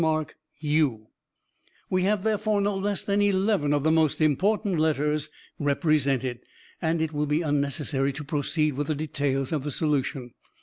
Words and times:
u 0.61 1.09
"We 1.91 2.01
have, 2.05 2.23
therefore, 2.23 2.59
no 2.59 2.75
less 2.75 3.03
than 3.03 3.21
eleven 3.21 3.71
of 3.71 3.83
the 3.83 3.91
most 3.91 4.19
important 4.19 4.79
letters 4.79 5.29
represented, 5.59 6.39
and 6.81 7.03
it 7.03 7.13
will 7.13 7.27
be 7.27 7.43
unnecessary 7.43 8.11
to 8.13 8.23
proceed 8.23 8.73
with 8.73 8.87
the 8.87 8.95
details 8.95 9.51
of 9.51 9.63
the 9.63 9.69
solution. 9.69 10.33